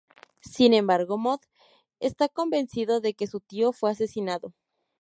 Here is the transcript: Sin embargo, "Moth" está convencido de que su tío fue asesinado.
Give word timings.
Sin 0.53 0.73
embargo, 0.73 1.19
"Moth" 1.19 1.43
está 1.99 2.27
convencido 2.27 3.01
de 3.01 3.13
que 3.13 3.27
su 3.27 3.39
tío 3.39 3.71
fue 3.71 3.91
asesinado. 3.91 4.55